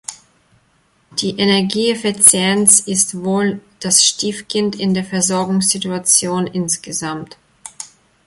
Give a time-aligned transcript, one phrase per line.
[1.19, 7.37] Die Energieeffizienz ist wohl das Stiefkind in der Versorgungssituation insgesamt.